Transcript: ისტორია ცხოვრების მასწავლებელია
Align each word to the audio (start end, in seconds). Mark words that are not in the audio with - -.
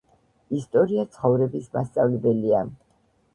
ისტორია 0.59 1.03
ცხოვრების 1.17 1.67
მასწავლებელია 1.77 2.65